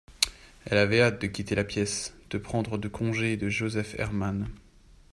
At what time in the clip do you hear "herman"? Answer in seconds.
3.99-4.47